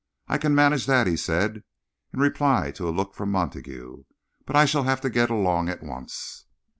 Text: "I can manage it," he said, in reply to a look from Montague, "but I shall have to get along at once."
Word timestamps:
"I 0.27 0.39
can 0.39 0.55
manage 0.55 0.89
it," 0.89 1.05
he 1.05 1.15
said, 1.15 1.63
in 2.11 2.19
reply 2.19 2.71
to 2.71 2.89
a 2.89 2.89
look 2.89 3.13
from 3.13 3.29
Montague, 3.29 4.03
"but 4.47 4.55
I 4.55 4.65
shall 4.65 4.81
have 4.85 5.01
to 5.01 5.11
get 5.11 5.29
along 5.29 5.69
at 5.69 5.83
once." 5.83 6.45